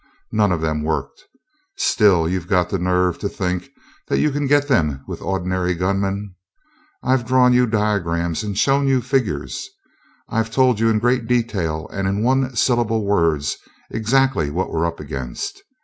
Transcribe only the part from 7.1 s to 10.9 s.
drawn you diagrams and shown you figures I've told you